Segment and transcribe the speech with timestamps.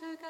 [0.00, 0.29] to God.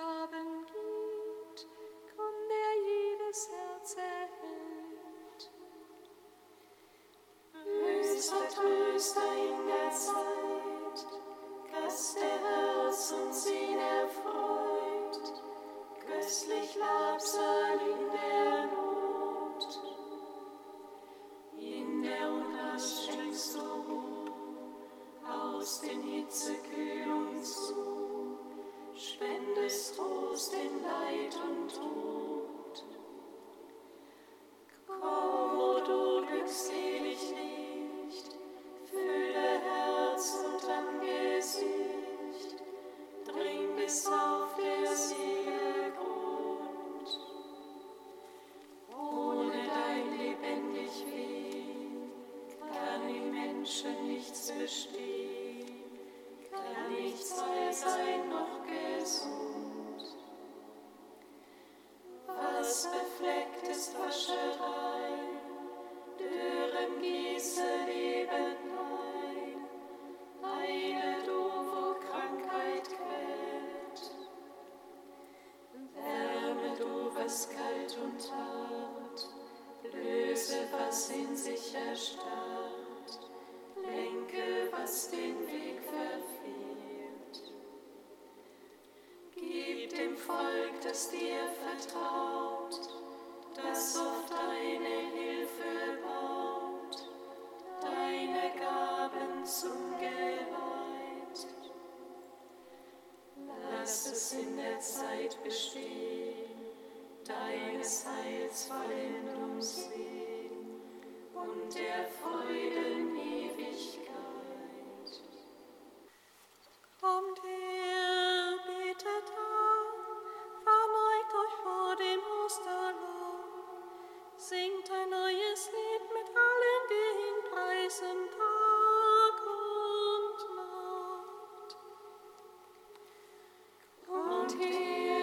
[134.59, 135.20] tears.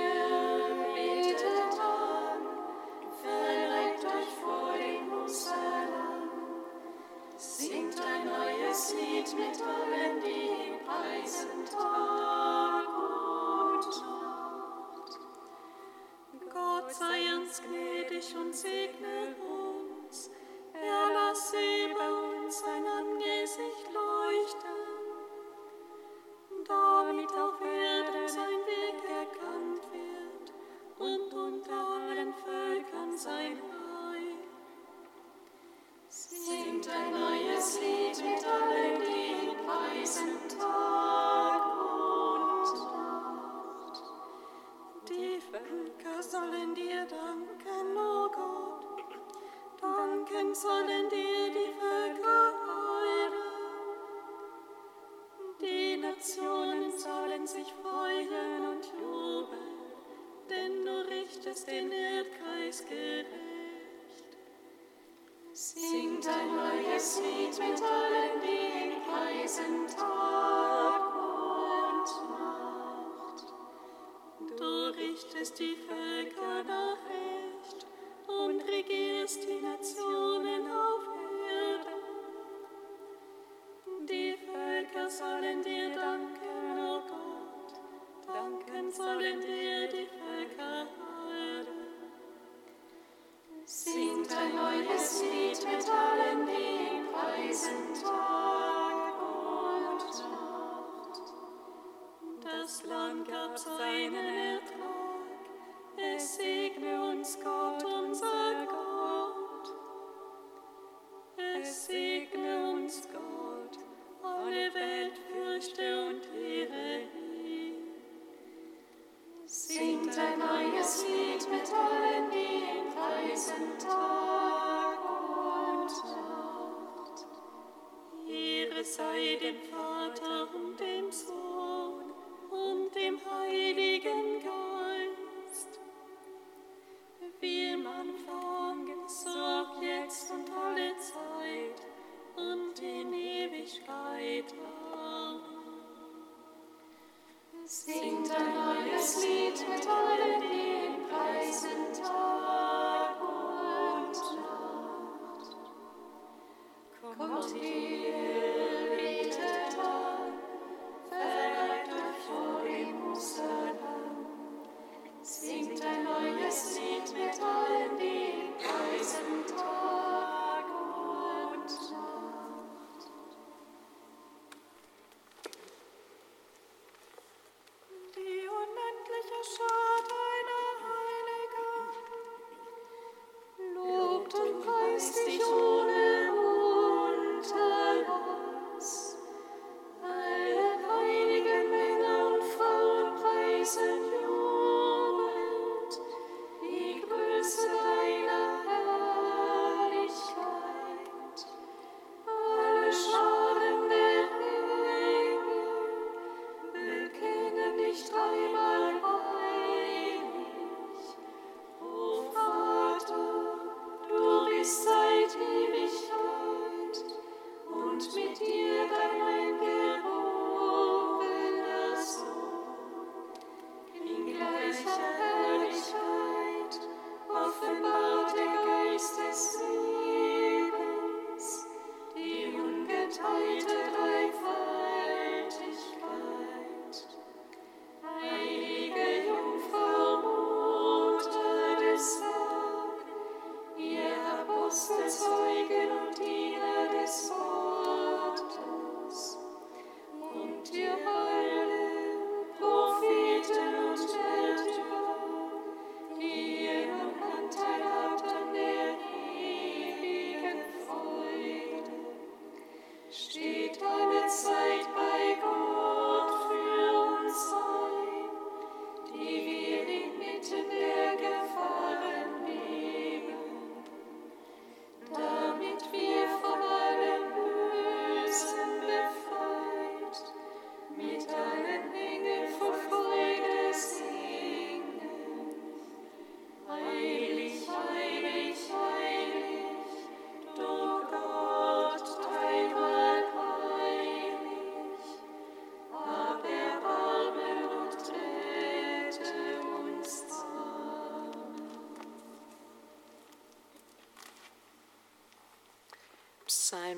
[67.08, 70.57] es sieht mit allen, die ihn preisen, Tag.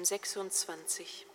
[0.10, 1.26] 26.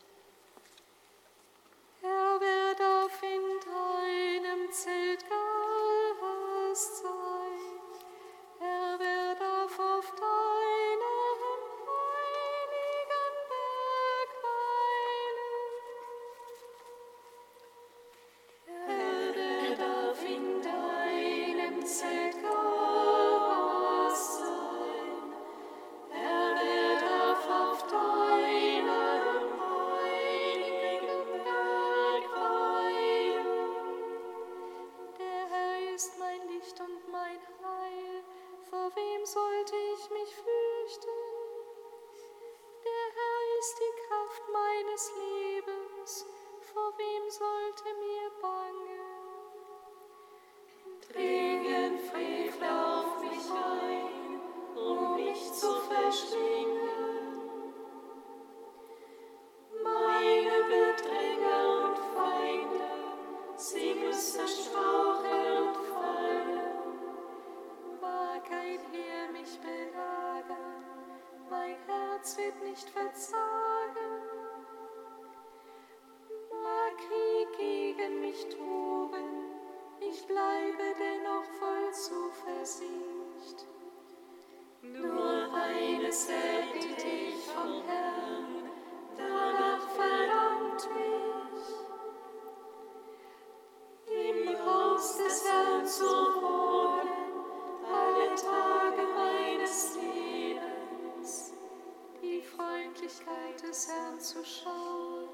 [104.15, 105.29] des Herrn zu schauen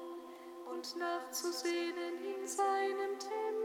[0.71, 3.60] und nachzusehnen in seinem Tempel.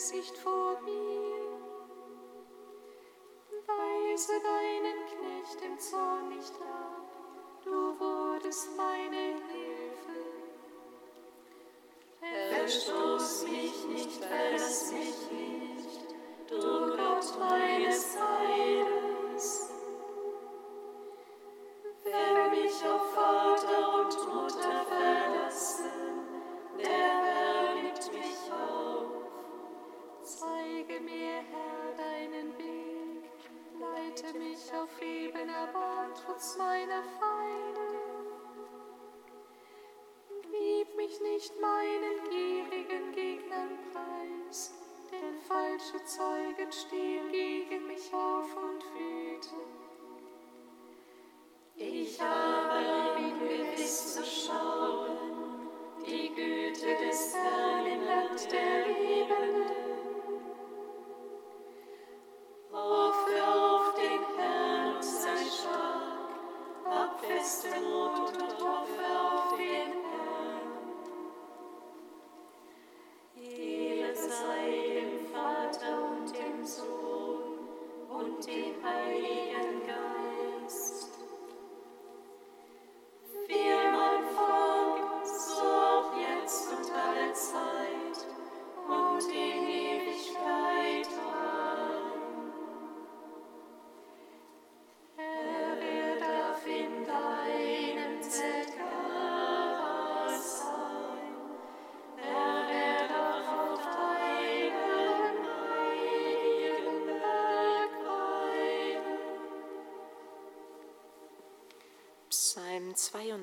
[0.00, 1.60] Angesicht vor mir.
[3.66, 7.12] Weise deinen Knecht im Zorn nicht ab,
[7.62, 10.20] du wurdest meine Hilfe.
[12.62, 13.09] Erstoß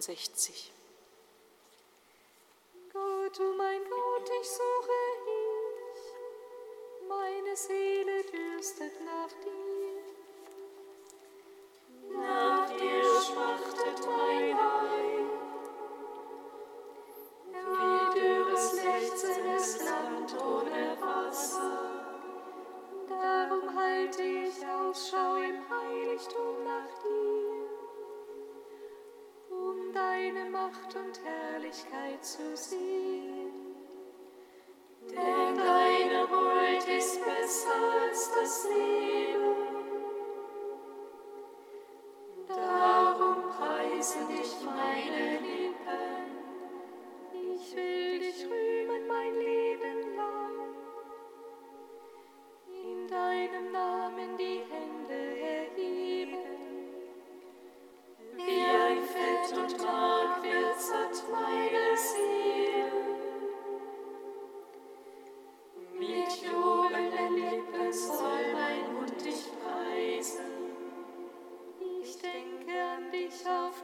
[0.07, 0.71] 65.
[2.93, 6.01] Gott, oh mein Gott, ich suche dich,
[7.09, 9.76] meine Seele dürstet nach dir.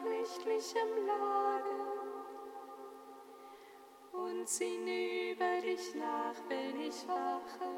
[0.04, 1.94] nächtlichem Lager
[4.12, 7.70] und singe über dich nach, wenn ich wache.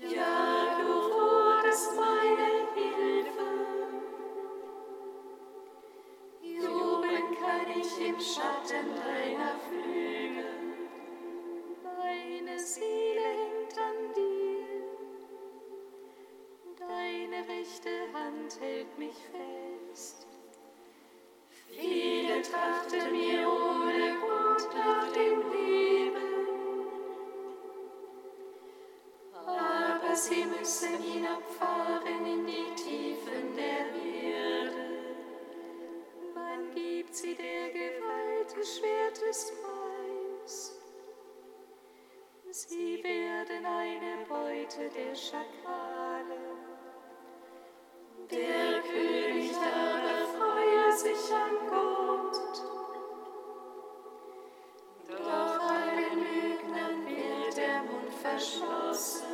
[0.00, 3.46] Ja, du wurdest meine Hilfe.
[6.42, 10.25] Jubeln kann ich im Schatten deiner Flügel.
[58.36, 59.25] precious.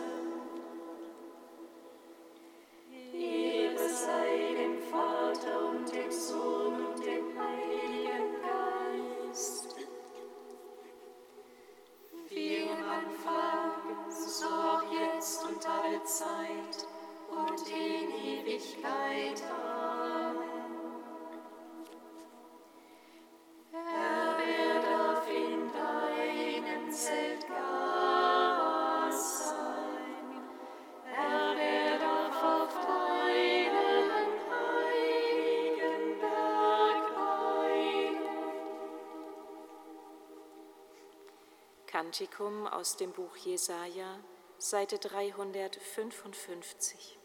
[42.12, 44.18] Kantikum aus dem Buch Jesaja,
[44.58, 47.21] Seite 355.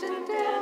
[0.00, 0.59] distant death.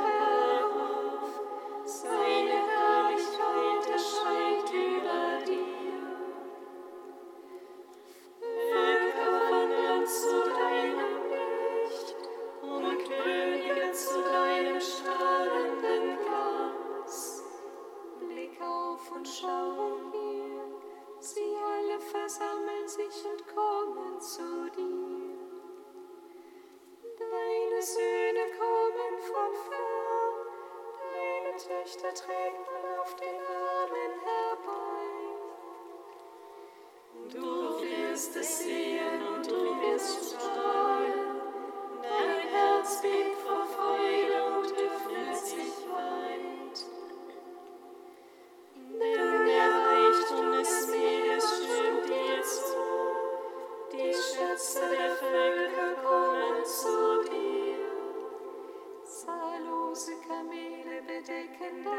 [61.29, 61.98] taken down.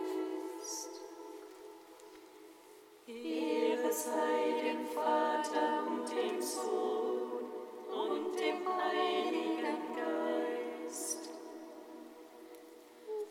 [3.91, 7.43] sei dem Vater und dem Sohn
[7.91, 11.29] und dem Heiligen Geist.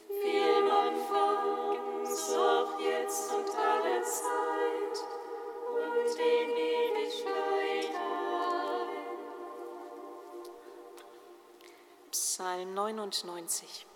[0.06, 4.96] Viel man von uns auch jetzt und alle Zeit
[5.72, 8.88] und in Ewigkeit an.
[12.10, 13.86] Psalm 99.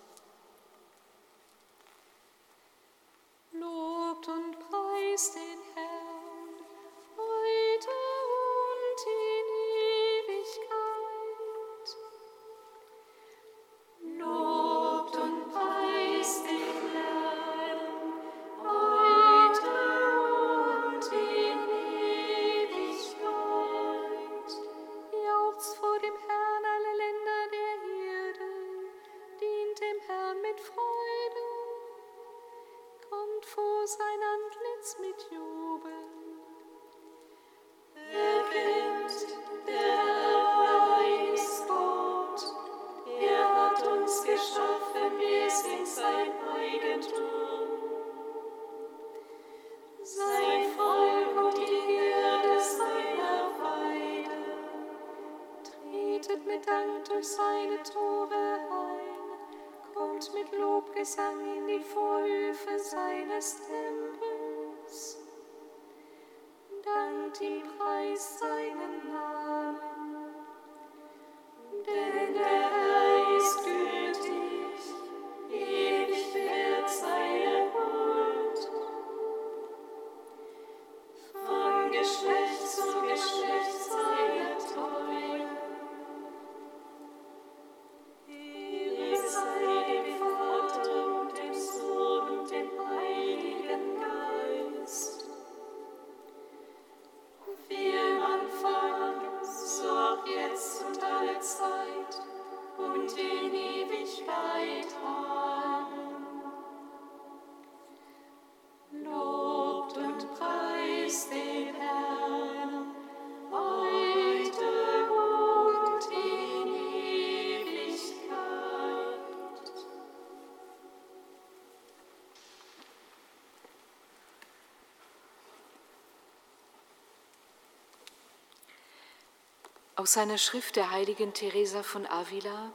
[130.05, 132.71] Aus einer Schrift der heiligen Teresa von Avila,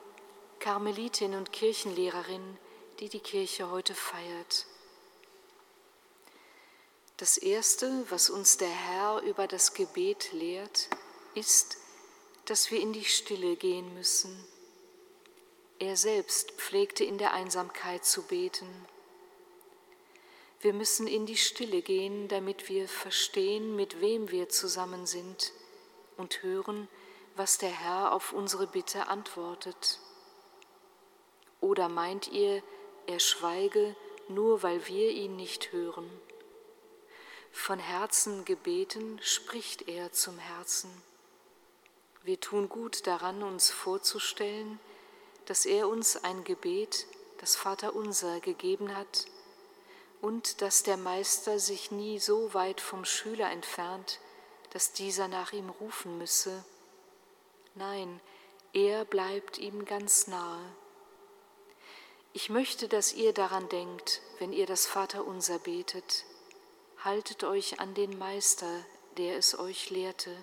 [0.58, 2.58] Karmelitin und Kirchenlehrerin,
[2.98, 4.66] die die Kirche heute feiert.
[7.18, 10.88] Das Erste, was uns der Herr über das Gebet lehrt,
[11.36, 11.76] ist,
[12.46, 14.44] dass wir in die Stille gehen müssen.
[15.78, 18.66] Er selbst pflegte in der Einsamkeit zu beten.
[20.62, 25.52] Wir müssen in die Stille gehen, damit wir verstehen, mit wem wir zusammen sind
[26.16, 26.88] und hören,
[27.40, 29.98] was der Herr auf unsere Bitte antwortet.
[31.62, 32.62] Oder meint ihr,
[33.06, 33.96] er schweige,
[34.28, 36.06] nur weil wir ihn nicht hören?
[37.50, 40.90] Von Herzen gebeten spricht er zum Herzen.
[42.24, 44.78] Wir tun gut daran, uns vorzustellen,
[45.46, 47.06] dass er uns ein Gebet,
[47.38, 49.24] das Vaterunser, gegeben hat
[50.20, 54.20] und dass der Meister sich nie so weit vom Schüler entfernt,
[54.74, 56.62] dass dieser nach ihm rufen müsse.
[57.74, 58.20] Nein,
[58.72, 60.60] er bleibt ihm ganz nahe.
[62.32, 66.24] Ich möchte, dass ihr daran denkt, wenn ihr das Vaterunser betet.
[67.04, 68.84] Haltet euch an den Meister,
[69.16, 70.36] der es euch lehrte.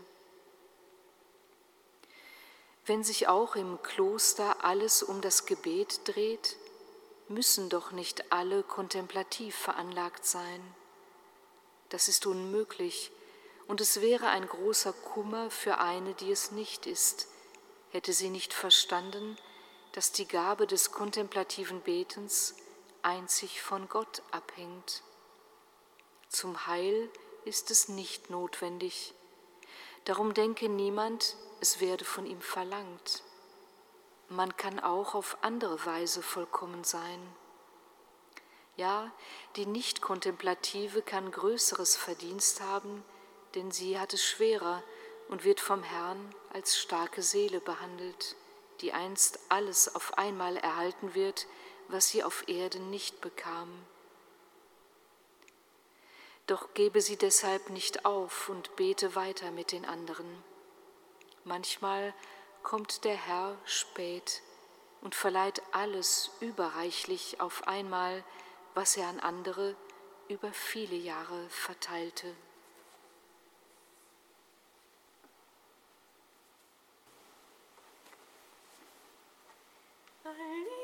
[2.85, 6.55] Wenn sich auch im Kloster alles um das Gebet dreht,
[7.27, 10.61] müssen doch nicht alle kontemplativ veranlagt sein.
[11.89, 13.11] Das ist unmöglich,
[13.67, 17.27] und es wäre ein großer Kummer für eine, die es nicht ist,
[17.91, 19.37] hätte sie nicht verstanden,
[19.91, 22.55] dass die Gabe des kontemplativen Betens
[23.01, 25.03] einzig von Gott abhängt.
[26.29, 27.09] Zum Heil
[27.45, 29.13] ist es nicht notwendig.
[30.05, 33.23] Darum denke niemand, es werde von ihm verlangt.
[34.29, 37.19] Man kann auch auf andere Weise vollkommen sein.
[38.75, 39.11] Ja,
[39.55, 43.03] die Nicht-Kontemplative kann größeres Verdienst haben,
[43.55, 44.83] denn sie hat es schwerer
[45.29, 48.35] und wird vom Herrn als starke Seele behandelt,
[48.81, 51.47] die einst alles auf einmal erhalten wird,
[51.87, 53.69] was sie auf Erden nicht bekam.
[56.47, 60.43] Doch gebe sie deshalb nicht auf und bete weiter mit den anderen.
[61.43, 62.13] Manchmal
[62.63, 64.41] kommt der Herr spät
[65.01, 68.23] und verleiht alles überreichlich auf einmal,
[68.75, 69.75] was er an andere
[70.29, 72.33] über viele Jahre verteilte.
[80.37, 80.76] Bye.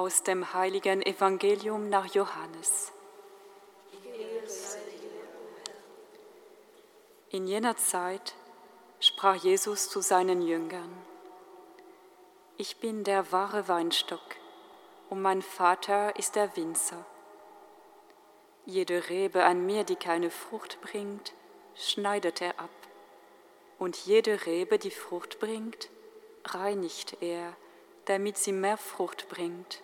[0.00, 2.90] Aus dem heiligen Evangelium nach Johannes.
[7.28, 8.34] In jener Zeit
[8.98, 10.90] sprach Jesus zu seinen Jüngern,
[12.56, 14.22] Ich bin der wahre Weinstock
[15.10, 17.04] und mein Vater ist der Winzer.
[18.64, 21.34] Jede Rebe an mir, die keine Frucht bringt,
[21.74, 22.70] schneidet er ab,
[23.78, 25.90] und jede Rebe, die Frucht bringt,
[26.46, 27.54] reinigt er,
[28.06, 29.82] damit sie mehr Frucht bringt.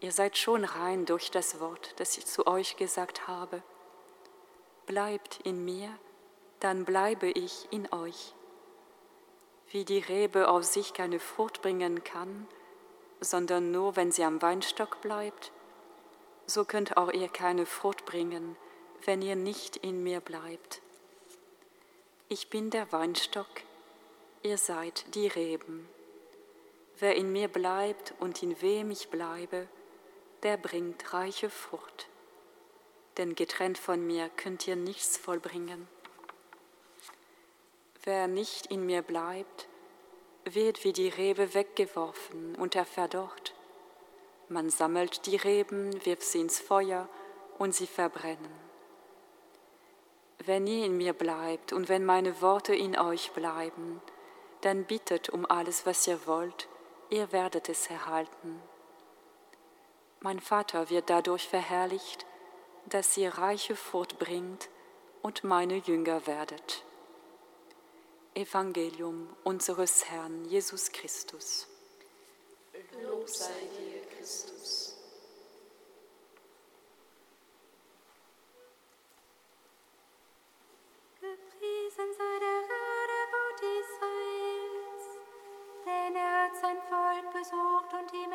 [0.00, 3.62] Ihr seid schon rein durch das Wort, das ich zu euch gesagt habe.
[4.86, 5.90] Bleibt in mir,
[6.58, 8.34] dann bleibe ich in euch.
[9.70, 12.48] Wie die Rebe auf sich keine Frucht bringen kann,
[13.20, 15.52] sondern nur, wenn sie am Weinstock bleibt,
[16.46, 18.56] so könnt auch ihr keine Frucht bringen,
[19.04, 20.80] wenn ihr nicht in mir bleibt.
[22.28, 23.48] Ich bin der Weinstock,
[24.42, 25.88] ihr seid die Reben.
[26.98, 29.68] Wer in mir bleibt und in wem ich bleibe,
[30.42, 32.08] der bringt reiche Frucht.
[33.16, 35.88] Denn getrennt von mir könnt ihr nichts vollbringen.
[38.04, 39.68] Wer nicht in mir bleibt,
[40.44, 43.54] wird wie die Rebe weggeworfen und er verdorrt.
[44.48, 47.08] Man sammelt die Reben, wirft sie ins Feuer
[47.58, 48.50] und sie verbrennen.
[50.44, 54.00] Wenn ihr in mir bleibt und wenn meine Worte in euch bleiben,
[54.62, 56.68] dann bittet um alles, was ihr wollt,
[57.10, 58.62] ihr werdet es erhalten.
[60.22, 62.26] Mein Vater wird dadurch verherrlicht,
[62.84, 64.68] dass ihr reiche Frucht bringt
[65.22, 66.84] und meine Jünger werdet.
[68.34, 71.66] Evangelium unseres Herrn Jesus Christus.
[73.02, 74.94] Lob sei dir, Christus.
[81.18, 82.90] Gepriesen sei der Herr,
[83.32, 85.04] Gott Israels,
[85.86, 88.32] denn er hat sein Volk besucht und ihm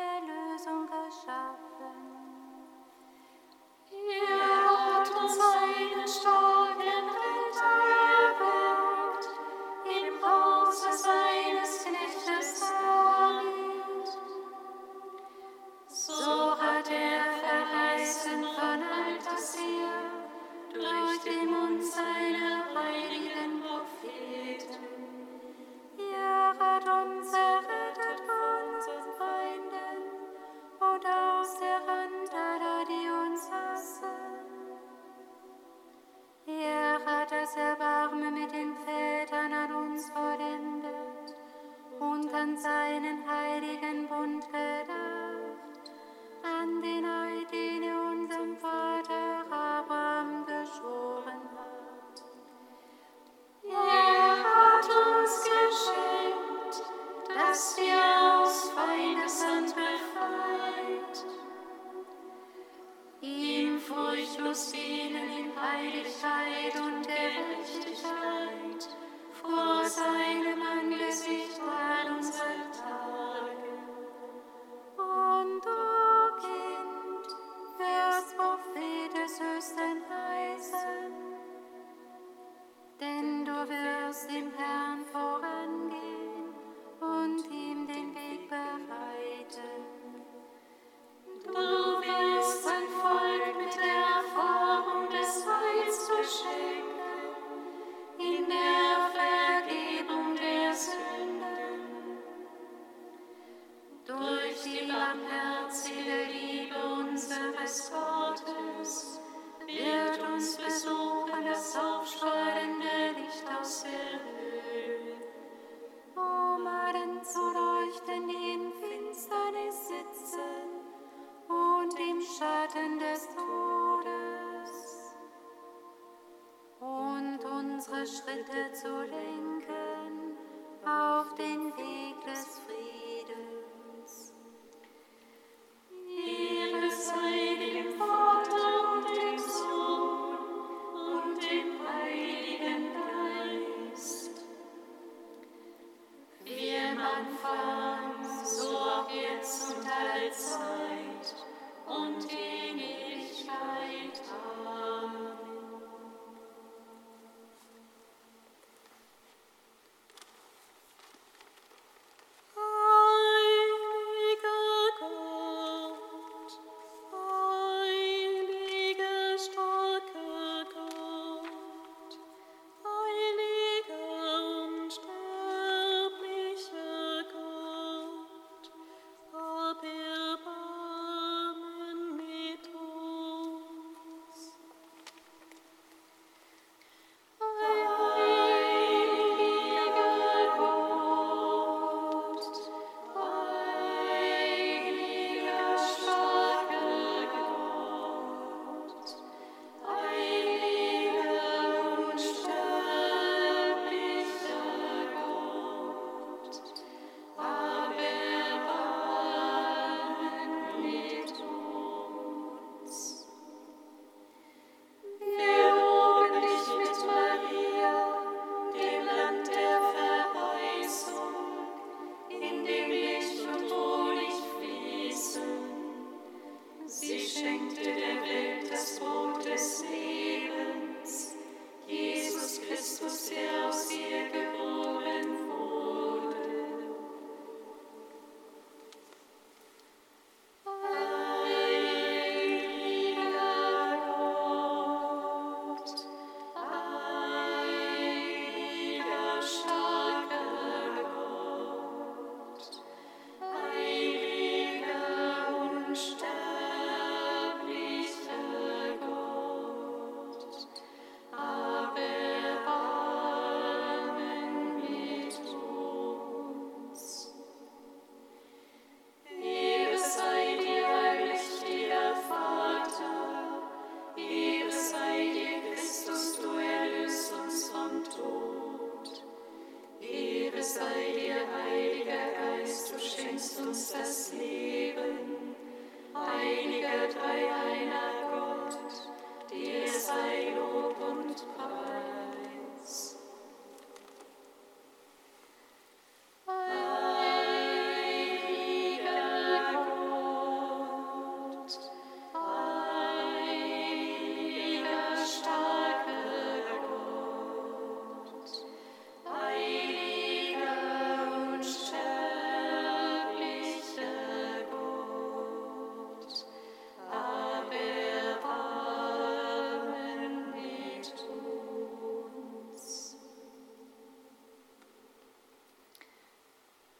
[128.38, 128.95] unsere Schritte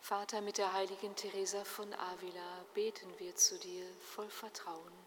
[0.08, 5.05] Vater, mit der heiligen Teresa von Avila beten wir zu dir voll Vertrauen.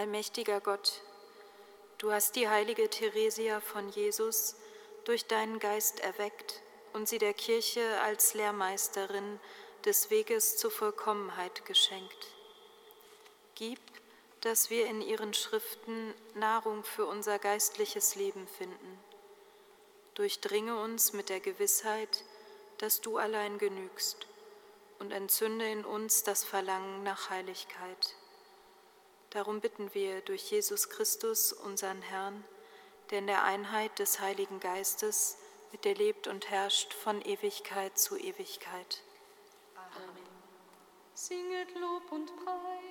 [0.00, 1.02] Allmächtiger Gott,
[1.98, 4.56] du hast die heilige Theresia von Jesus
[5.04, 6.62] durch deinen Geist erweckt
[6.94, 9.38] und sie der Kirche als Lehrmeisterin
[9.84, 12.28] des Weges zur Vollkommenheit geschenkt.
[13.56, 13.78] Gib,
[14.40, 18.98] dass wir in ihren Schriften Nahrung für unser geistliches Leben finden.
[20.14, 22.24] Durchdringe uns mit der Gewissheit,
[22.78, 24.26] dass du allein genügst
[24.98, 28.14] und entzünde in uns das Verlangen nach Heiligkeit.
[29.30, 32.44] Darum bitten wir durch Jesus Christus, unseren Herrn,
[33.10, 35.38] der in der Einheit des Heiligen Geistes
[35.70, 39.02] mit dir lebt und herrscht von Ewigkeit zu Ewigkeit.
[39.76, 40.16] Amen.
[41.14, 42.89] Singet Lob und Preis.